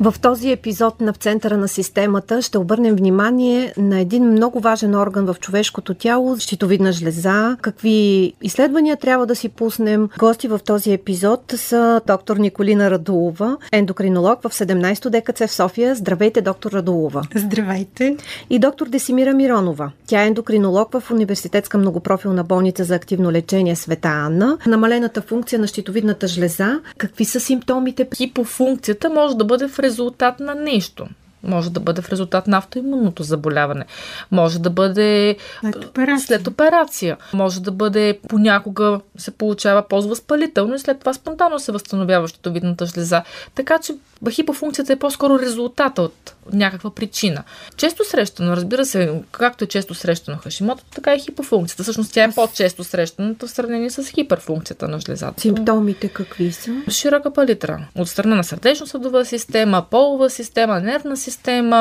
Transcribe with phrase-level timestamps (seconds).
[0.00, 4.94] В този епизод на В центъра на системата ще обърнем внимание на един много важен
[4.94, 7.56] орган в човешкото тяло, щитовидна жлеза.
[7.62, 10.08] Какви изследвания трябва да си пуснем?
[10.18, 15.94] Гости в този епизод са доктор Николина Радулова, ендокринолог в 17-то ДКЦ в София.
[15.94, 17.22] Здравейте, доктор Радулова.
[17.34, 18.16] Здравейте.
[18.50, 19.90] И доктор Десимира Миронова.
[20.06, 24.58] Тя е ендокринолог в Университетска многопрофилна болница за активно лечение Света Анна.
[24.66, 26.80] Намалената функция на щитовидната жлеза.
[26.98, 28.08] Какви са симптомите?
[28.16, 31.08] Хипофункцията може да бъде в резултат на нещо.
[31.46, 33.84] Може да бъде в резултат на автоимунното заболяване.
[34.30, 36.26] Може да бъде след операция.
[36.26, 37.16] след операция.
[37.32, 43.22] Може да бъде понякога се получава по-възпалително и след това спонтанно се възстановява щитовидната жлеза.
[43.54, 43.94] Така че
[44.30, 47.42] хипофункцията е по-скоро резултата от някаква причина.
[47.76, 51.82] Често срещано, разбира се, както е често срещано хашимото, така и хипофункцията.
[51.82, 55.40] Всъщност тя е по-често срещаната в сравнение с хиперфункцията на жлезата.
[55.40, 56.70] Симптомите какви са?
[56.90, 57.88] Широка палитра.
[57.94, 61.35] От страна на сърдечно-съдова система, полова система, нервна система,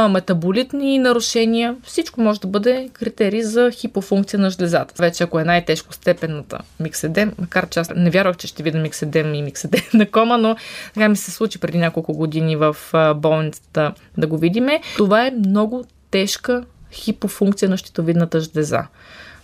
[0.09, 1.75] метаболитни нарушения.
[1.84, 4.94] Всичко може да бъде критерий за хипофункция на жлезата.
[5.00, 9.33] Вече ако е най-тежко степената микседем, макар че аз не вярвах, че ще видя микседем
[9.33, 10.56] и микседем на кома, но
[10.94, 12.76] така ми се случи преди няколко години в
[13.16, 14.81] болницата да го видиме.
[14.98, 18.88] Това е много тежка хипофункция на щитовидната жлеза.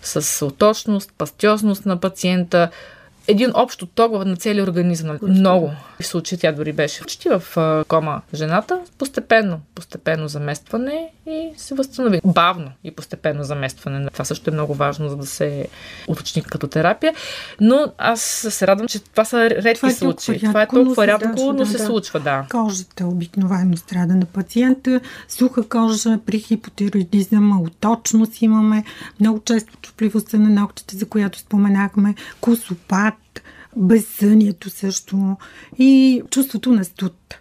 [0.02, 2.70] С оточност, пастиозност на пациента,
[3.32, 5.18] един общ отток на целия организъм.
[5.22, 5.72] Много.
[6.02, 7.44] В случай тя дори беше почти в
[7.88, 8.80] кома жената.
[8.98, 12.22] Постепенно, постепенно заместване и се възстанови.
[12.26, 14.10] Бавно и постепенно заместване.
[14.10, 15.68] Това също е много важно, за да се
[16.08, 17.14] уточни като терапия.
[17.62, 20.34] Но аз се радвам, че това са редки това е случаи.
[20.34, 21.86] Рядко, това е толкова рядко, но се да.
[21.86, 22.46] случва, да.
[22.50, 25.00] Кожата обикновено страда на пациента.
[25.28, 28.84] Суха кожа при хипотироидизъм, оточност имаме.
[29.20, 33.14] Много често чупливостта на ногтите, за която споменахме, косопат,
[33.78, 35.38] безсънието също.
[35.78, 37.40] И чувството на студ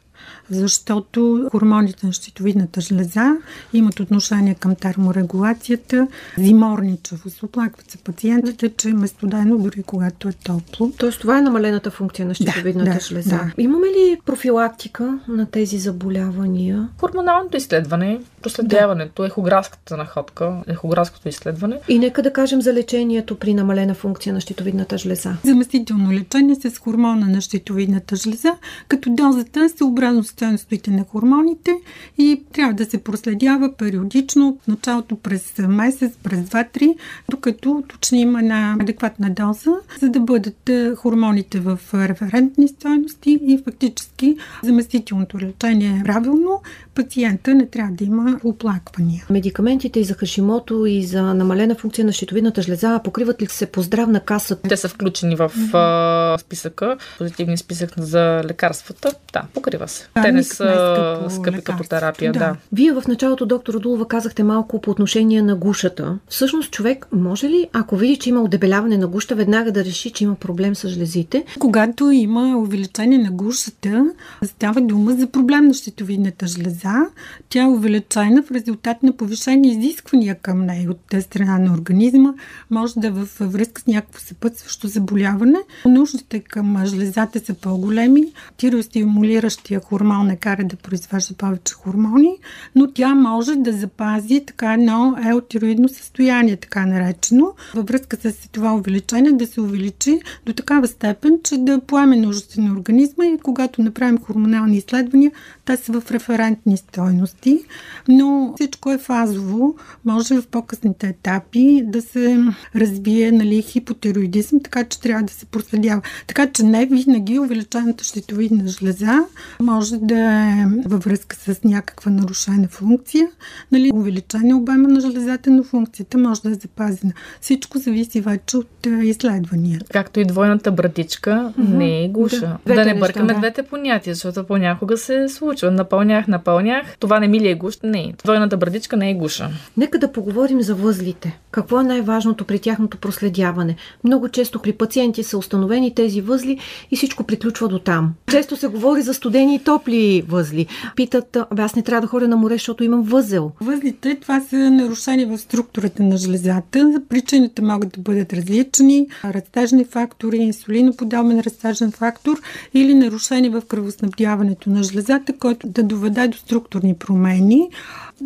[0.51, 3.37] защото хормоните на щитовидната жлеза
[3.73, 7.43] имат отношение към терморегулацията, зиморничавост.
[7.43, 10.93] Оплакват се пациентите, че е студено дори когато е топло.
[10.99, 13.31] Тоест това е намалената функция на щитовидната да, жлеза.
[13.31, 13.53] Да.
[13.59, 16.89] Имаме ли профилактика на тези заболявания?
[16.99, 19.27] Хормоналното изследване, проследяването, да.
[19.27, 21.81] ехографската находка, ехографското изследване.
[21.89, 25.37] И нека да кажем за лечението при намалена функция на щитовидната жлеза.
[25.45, 28.55] Заместително лечение с хормона на щитовидната жлеза,
[28.89, 31.71] като дозата се образно стойностите на хормоните
[32.19, 36.95] и трябва да се проследява периодично, в началото през месец, през 2-3,
[37.31, 39.71] докато уточним една адекватна доза,
[40.01, 46.63] за да бъдат е, хормоните в референтни стойности и фактически заместителното лечение е правилно,
[46.95, 49.27] пациента не трябва да има оплаквания.
[49.31, 53.83] Медикаментите и за хашимото и за намалена функция на щитовидната жлеза покриват ли се по
[53.83, 54.57] здравна каса?
[54.69, 56.41] Те са включени в mm-hmm.
[56.41, 59.13] списъка, позитивния списък за лекарствата.
[59.33, 60.09] Да, покрива се.
[60.23, 62.33] Те те не са скъпи като терапия.
[62.33, 62.39] Да.
[62.39, 62.57] да.
[62.73, 66.19] Вие в началото, доктор Родулова, казахте малко по отношение на гушата.
[66.29, 70.25] Всъщност човек може ли, ако види, че има удебеляване на гушата, веднага да реши, че
[70.25, 71.45] има проблем с жлезите?
[71.59, 74.11] Когато има увеличение на гушата,
[74.45, 77.07] става дума за проблем на щитовидната жлеза.
[77.49, 82.35] Тя е увеличена в резултат на повишени изисквания към нея от страна на организма.
[82.71, 85.59] Може да е в връзка с някакво съпътстващо заболяване.
[85.87, 88.25] Нуждите към жлезата са по-големи.
[88.57, 92.37] Тиростимулиращия хормон хормон не кара да произвежда повече хормони,
[92.75, 98.75] но тя може да запази така едно еутироидно състояние, така наречено, във връзка с това
[98.75, 103.83] увеличение да се увеличи до такава степен, че да поеме нуждите на организма и когато
[103.83, 105.33] направим хормонални изследвания,
[105.65, 107.65] те са в референтни стойности,
[108.09, 109.77] но всичко е фазово.
[110.05, 112.45] Може в по-късните етапи да се
[112.77, 116.03] развие нали, хипотироидизъм, така че трябва да се проследява.
[116.27, 119.25] Така че не винаги увеличената щитовидна жлеза
[119.61, 123.29] може да е във връзка с някаква нарушена функция,
[123.73, 127.13] нали, увеличение обема на железата, но функцията може да е запазена.
[127.41, 129.81] Всичко зависи вече от е, изследвания.
[129.93, 131.69] Както и двойната братичка mm-hmm.
[131.69, 132.57] не е гуша.
[132.67, 133.39] Да, да не бъркаме да.
[133.39, 135.71] двете понятия, защото понякога се случва.
[135.71, 136.97] Напълнях, напълнях.
[136.99, 137.75] Това не ми ли е гуш?
[137.83, 138.15] Не.
[138.25, 139.51] Двойната братичка не е гуша.
[139.77, 141.41] Нека да поговорим за възлите.
[141.51, 143.77] Какво е най-важното при тяхното проследяване?
[144.05, 146.59] Много често при пациенти са установени тези възли
[146.91, 148.15] и всичко приключва до там.
[148.31, 150.67] Често се говори за студени и топли топли възли.
[150.97, 153.53] Питат, аз не трябва да ходя на море, защото имам възел.
[153.61, 157.03] Възлите, това са нарушения в структурата на жлезата.
[157.09, 159.07] Причините могат да бъдат различни.
[159.25, 162.41] Растежни фактори, инсулиноподобен растежен фактор
[162.75, 167.69] или нарушение в кръвоснабдяването на жлезата, който да доведе до структурни промени.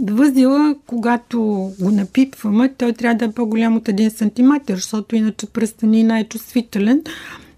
[0.06, 1.40] Възела, когато
[1.80, 7.02] го напипваме, той трябва да е по-голям от 1 см, защото иначе пръстенина е чувствителен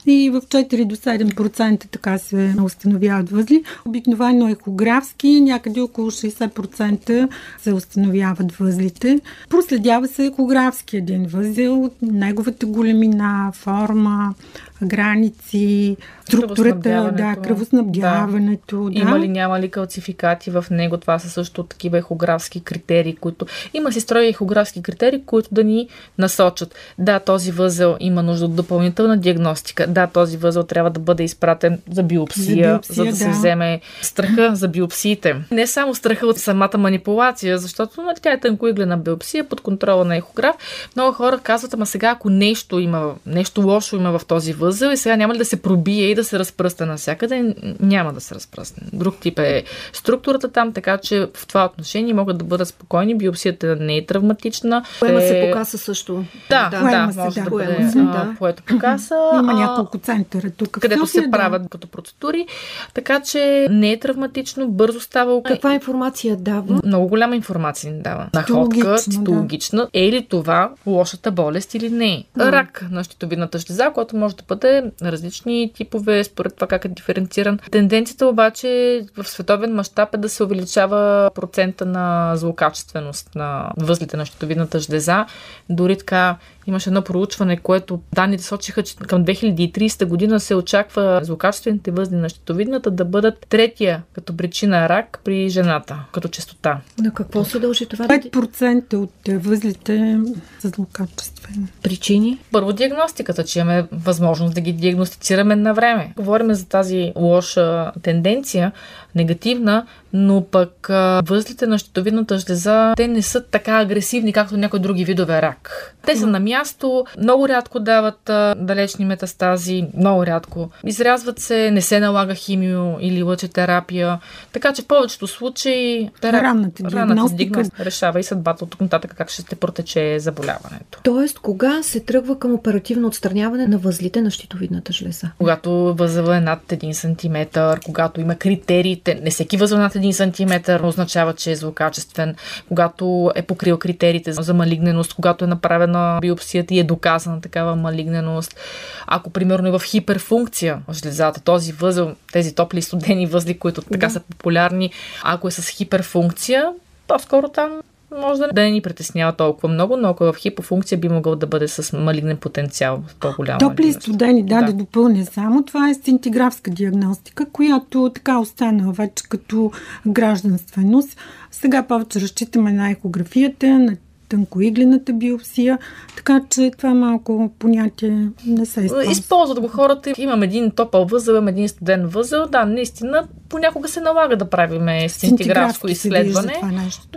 [0.06, 3.64] и в 4 до 7% така се установяват възли.
[3.84, 9.20] Обикновено ехографски, някъде около 60% се установяват възлите.
[9.50, 14.34] Проследява се ехографски един възел, неговата големина, форма,
[14.82, 18.90] граници, структурата, да, кръвоснабдяването.
[18.90, 19.00] Да.
[19.00, 20.96] Има ли, няма ли калцификати в него?
[20.96, 23.46] Това са също такива ехографски критерии, които...
[23.74, 25.88] Има си строи ехографски критерии, които да ни
[26.18, 26.74] насочат.
[26.98, 29.86] Да, този възел има нужда от допълнителна диагностика.
[29.86, 33.28] Да, този възел трябва да бъде изпратен за биопсия, за, биопсия, за да, да се
[33.28, 35.36] вземе страха за биопсиите.
[35.50, 40.16] Не само страха от самата манипулация, защото нали, тя е тънкоиглена биопсия под контрола на
[40.16, 40.56] ехограф.
[40.96, 44.88] Много хора казват, ама сега ако нещо има, нещо лошо има в този възел, възел
[44.88, 47.54] и сега няма ли да се пробие и да се разпръсне навсякъде?
[47.80, 48.82] Няма да се разпръсне.
[48.92, 53.14] Друг тип е структурата там, така че в това отношение могат да бъдат спокойни.
[53.14, 54.84] Биопсията не е травматична.
[54.98, 55.28] Поема е...
[55.28, 56.24] се по каса също.
[56.50, 58.34] Да, да, да се, може да, да бъде се, да.
[58.38, 59.30] поето по каса.
[59.34, 60.70] Има няколко центъра тук.
[60.70, 61.30] Където се да.
[61.30, 62.46] правят като процедури.
[62.94, 65.42] Така че не е травматично, бързо става.
[65.42, 66.80] Каква информация дава?
[66.84, 68.28] Много голяма информация ни дава.
[68.34, 69.82] Находка, цитологична.
[69.82, 70.00] Да.
[70.00, 72.24] Е ли това лошата болест или не?
[72.38, 76.88] Рак на щитовидната жлеза, който може да бъде бъде различни типове, според това как е
[76.88, 77.58] диференциран.
[77.70, 84.26] Тенденцията обаче в световен мащаб е да се увеличава процента на злокачественост на възлите на
[84.26, 85.26] щитовидната жлеза.
[85.70, 86.36] Дори така
[86.66, 92.28] Имаше едно проучване, което данните сочиха, че към 2030 година се очаква злокачествените възли на
[92.28, 96.80] щитовидната да бъдат третия като причина рак при жената, като частота.
[96.98, 98.08] На какво се дължи това?
[98.08, 100.20] 5% от възлите
[100.58, 101.66] са злокачествени.
[101.82, 102.38] Причини?
[102.52, 106.12] Първо диагностиката, че имаме възможност да ги диагностицираме на време.
[106.16, 108.72] Говорим за тази лоша тенденция,
[109.14, 110.86] негативна, но пък
[111.28, 115.92] възлите на щитовидната жлеза, те не са така агресивни, както някои други видове рак.
[116.06, 118.20] Те са на място, много рядко дават
[118.56, 120.70] далечни метастази, много рядко.
[120.84, 124.18] Изрязват се, не се налага химио или лъчетерапия.
[124.52, 126.42] Така че в повечето случаи терап...
[126.42, 131.00] ранната диагностика решава и съдбата от тук нататък как ще се протече заболяването.
[131.02, 135.30] Тоест, кога се тръгва към оперативно отстраняване на възлите на щитовидната жлеза?
[135.38, 140.52] Когато възел е над 1 см, когато има критериите, не всеки възел над 1 см
[140.82, 142.36] означава, че е злокачествен,
[142.68, 148.60] когато е покрил критериите за малигненост, когато е направена биопсията и е доказана такава малигненост.
[149.06, 154.06] Ако, примерно, е в хиперфункция жлезата, този възел, тези топли и студени възли, които така
[154.06, 154.12] да.
[154.12, 154.92] са популярни,
[155.22, 156.72] ако е с хиперфункция,
[157.08, 157.80] по-скоро там
[158.10, 161.68] може да не ни притеснява толкова много, но ако в хипофункция би могъл да бъде
[161.68, 163.58] с малигнен потенциал в по-голяма.
[163.58, 165.64] Топли и студени, да, да, да допълня само.
[165.64, 169.72] Това е сцинтиграфска диагностика, която така остана вече като
[170.06, 171.16] гражданственост.
[171.50, 173.96] Сега повече разчитаме на екографията, на
[174.28, 175.78] тънкоиглената биопсия,
[176.16, 179.12] така че това малко понятие не се използва.
[179.12, 180.12] Използват го хората.
[180.18, 182.46] Имам един топъл възел, имам един студен възел.
[182.46, 186.60] Да, наистина, понякога се налага да правим сцинтиграфско изследване,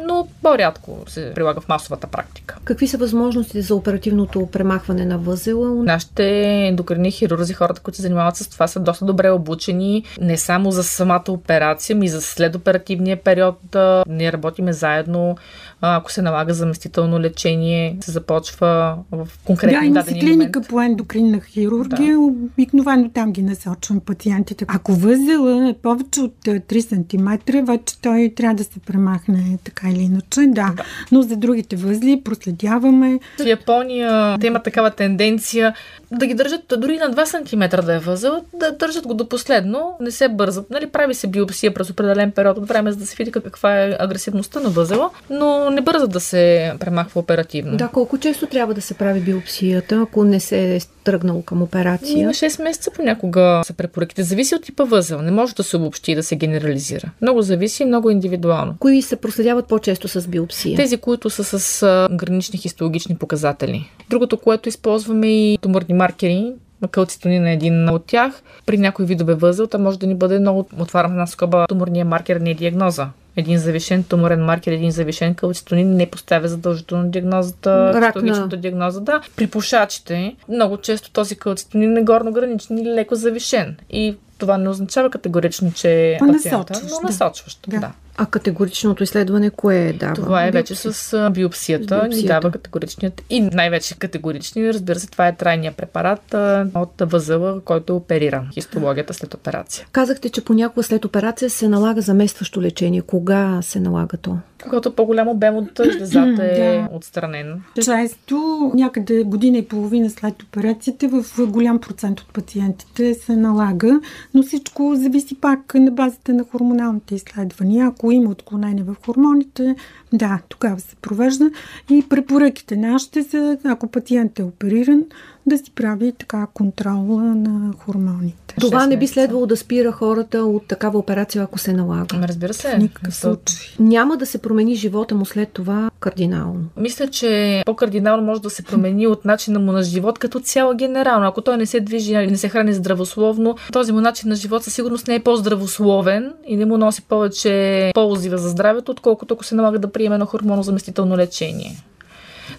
[0.08, 2.58] но по-рядко се прилага в масовата практика.
[2.64, 5.84] Какви са възможностите за оперативното премахване на възела?
[5.84, 10.72] Нашите ендокрини хирурзи, хората, които се занимават с това, са доста добре обучени не само
[10.72, 13.76] за самата операция, но и за следоперативния период.
[14.08, 15.38] Ние работиме заедно
[15.82, 16.54] ако се налага
[17.00, 22.20] заместително лечение, се започва в конкретни да, има дадени клиника по ендокринна хирургия, да.
[22.20, 24.66] обикновено там ги насочвам пациентите.
[24.68, 30.02] Ако възела е повече от 3 см, вече той трябва да се премахне така или
[30.02, 30.74] иначе, да.
[30.76, 30.84] да.
[31.12, 33.20] Но за другите възли проследяваме.
[33.40, 35.74] В Япония те има такава тенденция
[36.12, 39.96] да ги държат дори на 2 см да е възел, да държат го до последно,
[40.00, 40.70] не се бързат.
[40.70, 43.98] Нали, прави се биопсия през определен период от време, за да се види каква е
[44.00, 47.78] агресивността на възела, но не бързат да се премахва оперативно.
[47.78, 52.28] Да, колко често трябва да се прави биопсията, ако не се е тръгнало към операция?
[52.28, 54.24] На 6 месеца понякога са препоръките.
[54.24, 55.22] Зависи от типа възел.
[55.22, 57.12] Не може да се обобщи и да се генерализира.
[57.22, 58.76] Много зависи, много индивидуално.
[58.80, 60.76] Кои се проследяват по-често с биопсия?
[60.76, 63.92] Тези, които са с гранични хистологични показатели.
[64.10, 66.54] Другото, което използваме и туморни маркери,
[66.92, 68.42] кълцитонин е един от тях.
[68.66, 72.52] При някои видове възел, може да ни бъде много, отварям една скоба, туморния маркер не
[72.52, 78.16] е диагноза един завишен туморен маркер, един завишен калцитонин не поставя задължително диагнозата, Рак
[78.58, 79.02] диагноза.
[79.02, 79.22] Да.
[79.36, 83.78] При пушачите много често този калцитонин е горно граничен или леко завишен.
[83.90, 87.70] И това не означава категорично, че е пациента, но насочващо.
[87.70, 87.80] Да.
[87.80, 87.92] да.
[88.22, 90.14] А категоричното изследване кое дава?
[90.14, 92.08] Това е вече с биопсията.
[92.08, 96.36] Ни дава категоричният и най-вече категорични, разбира се, това е трайния препарат
[96.76, 98.48] от възъла, който е оперира.
[98.54, 99.88] Хистологията след операция.
[99.92, 103.02] Казахте, че понякога след операция се налага заместващо лечение.
[103.02, 104.38] Кога се налага то?
[104.64, 106.90] Когато по-голям обем от жлезата е да.
[106.92, 107.62] отстранен.
[107.84, 114.00] Често, някъде година и половина след операцията, в голям процент от пациентите се налага,
[114.34, 117.88] но всичко зависи пак на базата на хормоналните изследвания.
[117.88, 119.76] Ако има отклонение в хормоните,
[120.14, 121.52] да, тогава се провежда.
[121.90, 125.06] И препоръките нашите са, ако пациент е опериран,
[125.46, 128.56] да си прави така контрол на хормоните.
[128.60, 132.28] Това не би следвало да спира хората от такава операция, ако се налага.
[132.28, 132.76] Разбира се.
[132.76, 133.58] В никакъв случай.
[133.80, 136.66] Няма да се промени живота му след това кардинално.
[136.78, 141.28] Мисля, че по-кардинално може да се промени от начина му на живот като цяло генерално.
[141.28, 144.64] Ако той не се движи или не се храни здравословно, този му начин на живот
[144.64, 149.44] със сигурност не е по-здравословен и не му носи повече ползи за здравето, отколкото ако
[149.44, 151.76] се налага да приеме на хормонозаместително лечение.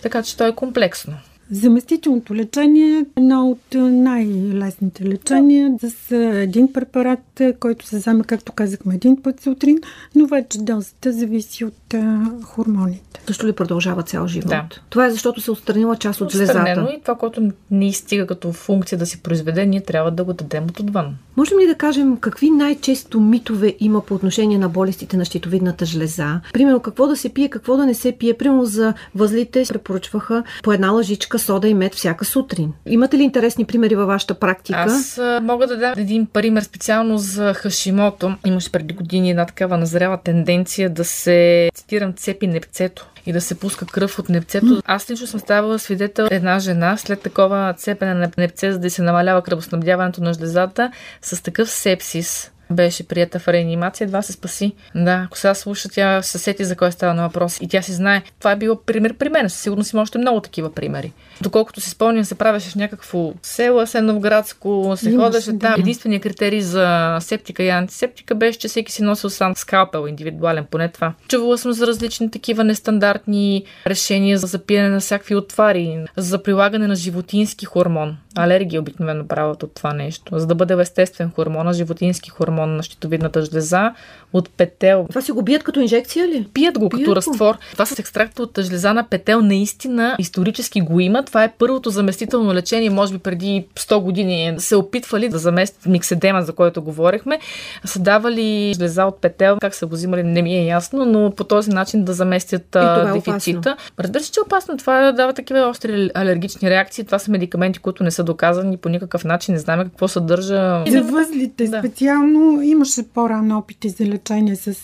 [0.02, 1.14] Така че то е комплексно.
[1.50, 8.94] Заместителното лечение е едно от най-лесните лечения с един препарат, който се взема, както казахме,
[8.94, 9.78] един път сутрин,
[10.14, 13.20] но вече дозата зависи от а, хормоните.
[13.26, 14.48] Защо ли продължава цял живот?
[14.48, 14.64] Да.
[14.90, 16.88] Това е защото се отстранила част от жлезата.
[16.96, 20.64] и това, което не изстига като функция да се произведе, ние трябва да го дадем
[20.64, 21.16] от отвън.
[21.36, 26.40] Можем ли да кажем какви най-често митове има по отношение на болестите на щитовидната жлеза?
[26.52, 28.34] Примерно какво да се пие, какво да не се пие.
[28.34, 32.72] Примерно за възлите препоръчваха по една лъжичка сода и мед всяка сутрин.
[32.86, 34.78] Имате ли интересни примери във вашата практика?
[34.78, 38.36] Аз мога да дам един пример специално за Хашимото.
[38.46, 43.58] Имаше преди години една такава назрява тенденция да се, цитирам, цепи непцето и да се
[43.58, 44.82] пуска кръв от непцето.
[44.84, 49.02] Аз лично съм ставала свидетел една жена след такова цепене на непце, за да се
[49.02, 50.92] намалява кръвоснабдяването на жлезата,
[51.22, 54.72] с такъв сепсис, беше прията в реанимация, едва се спаси.
[54.94, 57.92] Да, ако сега слуша, тя се сети за кой става на въпрос и тя си
[57.92, 58.22] знае.
[58.38, 59.50] Това е било пример при мен.
[59.50, 61.12] Със сигурност има още много такива примери.
[61.42, 65.58] Доколкото си спомням, се правеше в някакво село, Сеновградско, се Имаш, ходеше да.
[65.58, 65.80] там.
[65.80, 70.88] Единственият критерий за септика и антисептика беше, че всеки си носил сам скалпел, индивидуален, поне
[70.88, 71.12] това.
[71.28, 76.94] Чувала съм за различни такива нестандартни решения за запиене на всякакви отвари, за прилагане на
[76.94, 78.16] животински хормон.
[78.36, 80.38] Алергия обикновено правят от това нещо.
[80.38, 83.94] За да бъде естествен хормон, животински хормон на щитовидната жлеза
[84.32, 85.06] от петел.
[85.08, 86.48] Това си го бият като инжекция ли?
[86.54, 87.16] Пият го Пият като го.
[87.16, 87.58] разтвор.
[87.72, 91.22] Това с екстракт от жлеза на петел наистина исторически го има.
[91.30, 96.42] Това е първото заместително лечение, може би преди 100 години се опитвали да заместят микседема,
[96.42, 97.38] за който говорихме.
[97.84, 101.44] Са давали жлеза от петел, как са го взимали, не ми е ясно, но по
[101.44, 103.76] този начин да заместят е дефицита.
[103.98, 104.76] Разбира се, че е опасно.
[104.76, 107.04] Това дава такива остри алергични реакции.
[107.04, 109.54] Това са медикаменти, които не са доказани по никакъв начин.
[109.54, 110.84] Не знаем какво съдържа.
[110.88, 111.78] За възлите да.
[111.78, 114.74] специално имаше по-рано опити за лечение с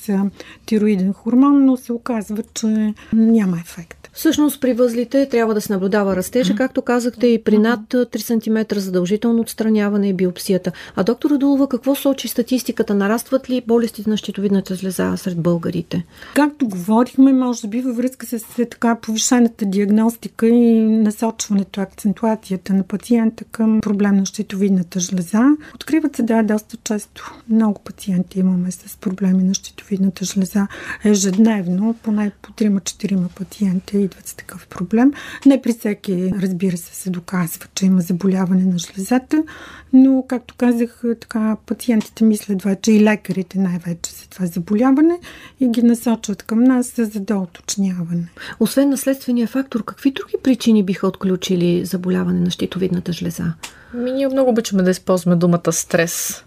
[0.66, 4.05] тироиден хормон, но се оказва, че няма ефект.
[4.16, 8.78] Всъщност при възлите трябва да се наблюдава растежа, както казахте, и при над 3 см
[8.80, 10.72] задължително отстраняване и биопсията.
[10.96, 12.94] А доктор Радулова, какво сочи статистиката?
[12.94, 16.04] Нарастват ли болестите на щитовидната жлеза сред българите?
[16.34, 23.44] Както говорихме, може би във връзка с така повишената диагностика и насочването, акцентуацията на пациента
[23.44, 25.42] към проблем на щитовидната жлеза,
[25.74, 27.34] откриват се да доста често.
[27.50, 30.66] Много пациенти имаме с проблеми на щитовидната жлеза
[31.04, 35.12] ежедневно, поне по 3-4 пациенти идват с такъв проблем.
[35.46, 39.44] Не при всеки, разбира се, се доказва, че има заболяване на жлезата,
[39.92, 45.18] но, както казах, така, пациентите мислят вече и лекарите най-вече за това заболяване
[45.60, 48.28] и ги насочват към нас за доуточняване.
[48.60, 53.52] Освен наследствения фактор, какви други причини биха отключили заболяване на щитовидната жлеза?
[53.94, 56.44] Ми, ние много обичаме да използваме думата стрес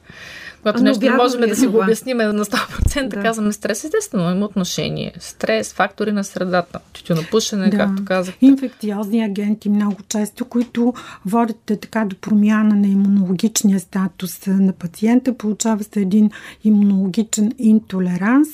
[0.62, 3.22] когато нещо не можем да си го обясним на 100%, да.
[3.22, 3.84] казваме стрес.
[3.84, 5.14] Естествено, има отношение.
[5.20, 7.78] Стрес, фактори на средата, тютюнопушене, да.
[7.78, 8.36] както казах.
[8.42, 10.94] Инфекциозни агенти много често, които
[11.26, 15.34] водят е, така до промяна на имунологичния статус на пациента.
[15.34, 16.32] Получава се един
[16.64, 18.48] имунологичен интолеранс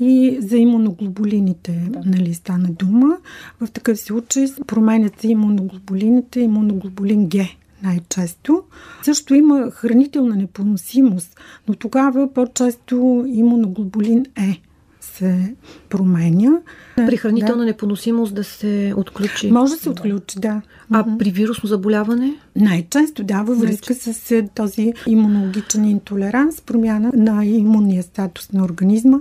[0.00, 2.00] и за имуноглобулините, да.
[2.04, 3.16] нали, стана дума.
[3.60, 7.48] В такъв случай променят се имуноглобулините, имуноглобулин Г
[7.82, 8.62] най-често.
[9.02, 14.60] Също има хранителна непоносимост, но тогава по-често имуноглобулин Е
[15.22, 15.54] се
[15.88, 16.50] променя.
[16.96, 17.64] При хранителна да.
[17.64, 19.50] непоносимост да се отключи.
[19.50, 20.62] Може да се отключи, да.
[20.92, 22.34] А при вирусно заболяване?
[22.56, 29.18] Най-често, да, във връзка с този имунологичен интолеранс, промяна на имунния статус на организма.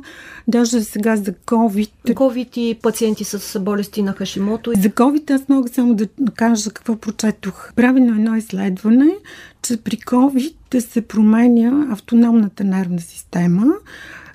[0.48, 1.92] Даже сега за COVID.
[2.06, 4.72] COVID и пациенти с болести на Хашимото.
[4.78, 7.74] За COVID аз мога само да кажа какво прочетох.
[7.76, 9.12] Правено едно изследване,
[9.62, 13.66] че при COVID се променя автономната нервна система,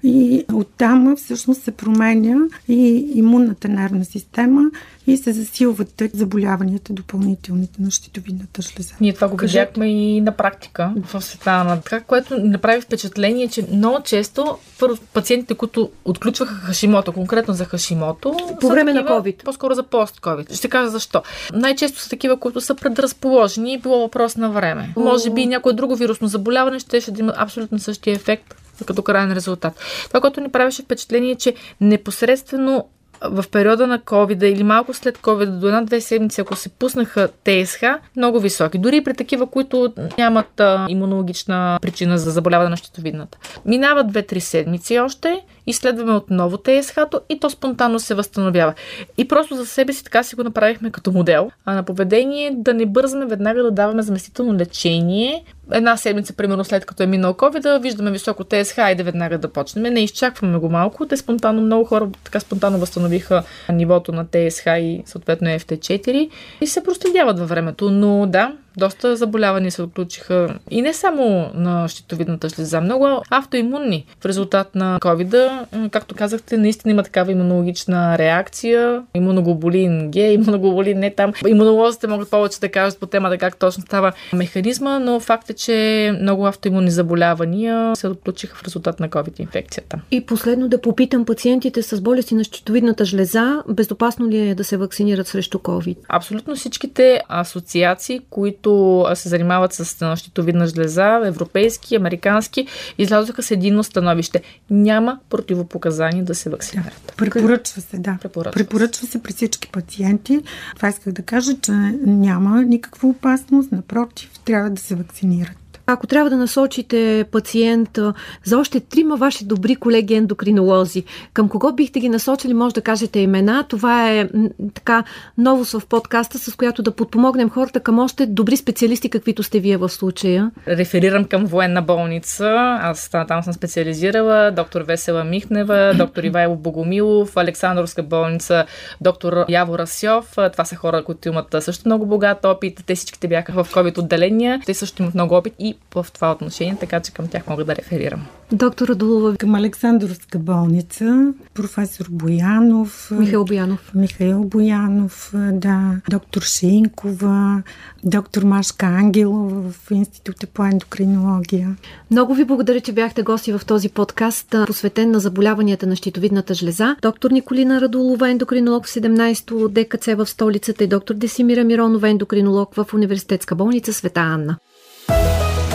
[0.06, 2.36] и оттам всъщност се променя
[2.68, 4.62] и имунната нервна система
[5.06, 8.94] и се засилват заболяванията допълнителните на щитовидната жлеза.
[9.00, 13.66] Ние това го видяхме и на практика в света на така, което направи впечатление, че
[13.72, 19.44] много често първо пациентите, които отключваха хашимото, конкретно за хашимото, по време такива, на COVID.
[19.44, 20.54] По-скоро за пост-COVID.
[20.54, 21.22] Ще кажа защо.
[21.52, 24.92] Най-често са такива, които са предразположени и било въпрос на време.
[24.96, 28.54] Може би някое друго вирусно заболяване ще, ще да има абсолютно същия ефект
[28.84, 29.80] като крайен резултат.
[30.08, 32.84] Това, което ни правеше впечатление е, че непосредствено
[33.22, 37.82] в периода на COVID или малко след COVID до една-две седмици, ако се пуснаха ТСХ,
[38.16, 38.78] много високи.
[38.78, 43.38] Дори при такива, които нямат а, имунологична причина за заболяване на щитовидната.
[43.64, 48.74] Минават две-три седмици още изследваме отново ТСХ-то и то спонтанно се възстановява.
[49.18, 52.74] И просто за себе си така си го направихме като модел а на поведение да
[52.74, 55.44] не бързаме веднага да даваме заместително лечение.
[55.72, 59.38] Една седмица, примерно след като е минал COVID, да виждаме високо ТСХ и да веднага
[59.38, 59.92] да почнем.
[59.94, 61.06] Не изчакваме го малко.
[61.06, 63.42] Те спонтанно, много хора така спонтанно възстановиха
[63.72, 66.30] нивото на ТСХ и съответно FT4
[66.60, 67.90] и се проследяват във времето.
[67.90, 74.26] Но да, доста заболявания се отключиха и не само на щитовидната жлеза, много автоимунни в
[74.26, 79.02] резултат на covid Както казахте, наистина има такава имунологична реакция.
[79.14, 81.32] Имуноглобулин Г, имуноглобулин не там.
[81.46, 86.12] Имунолозите могат повече да кажат по темата как точно става механизма, но факт е, че
[86.20, 90.00] много автоимунни заболявания се отключиха в резултат на COVID инфекцията.
[90.10, 94.76] И последно да попитам пациентите с болести на щитовидната жлеза, безопасно ли е да се
[94.76, 95.96] вакцинират срещу COVID?
[96.08, 102.66] Абсолютно всичките асоциации, които които се занимават с щитовидна жлеза, европейски, американски,
[102.98, 104.42] излязоха с единно становище.
[104.70, 107.02] Няма противопоказания да се вакцинират.
[107.06, 108.18] Да, препоръчва се, да.
[108.22, 110.40] Препоръчва, препоръчва се при всички пациенти.
[110.76, 111.72] Това исках да кажа, че
[112.06, 115.65] няма никаква опасност, напротив, трябва да се вакцинират.
[115.88, 117.98] Ако трябва да насочите пациент
[118.44, 123.20] за още трима ваши добри колеги ендокринолози, към кого бихте ги насочили, може да кажете
[123.20, 123.64] имена.
[123.68, 124.28] Това е
[124.74, 125.04] така
[125.38, 129.76] новост в подкаста, с която да подпомогнем хората към още добри специалисти, каквито сте вие
[129.76, 130.50] в случая.
[130.68, 132.78] Реферирам към военна болница.
[132.82, 134.50] Аз там съм специализирала.
[134.50, 138.64] Доктор Весела Михнева, доктор Ивайло Богомилов, Александровска болница,
[139.00, 140.32] доктор Яво Расьов.
[140.52, 142.82] Това са хора, които имат също много богат опит.
[142.86, 144.60] Те всичките бяха в COVID отделения.
[144.66, 147.76] Те също имат много опит и в това отношение, така че към тях мога да
[147.76, 148.26] реферирам.
[148.52, 149.36] Доктор Радулова.
[149.36, 153.10] Към Александровска болница, професор Боянов.
[153.10, 153.90] Михаил Боянов.
[153.94, 156.00] Михаил Боянов, да.
[156.10, 157.62] Доктор Шинкова,
[158.04, 161.76] доктор Машка Ангелова в Института по ендокринология.
[162.10, 166.96] Много ви благодаря, че бяхте гости в този подкаст, посветен на заболяванията на щитовидната жлеза.
[167.02, 172.86] Доктор Николина Радулова, ендокринолог в 17-то ДКЦ в столицата и доктор Десимира Миронова, ендокринолог в
[172.94, 174.56] Университетска болница Света Анна.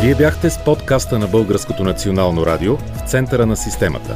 [0.02, 4.16] Вие бяхте с подкаста на Българското национално радио в центъра на системата.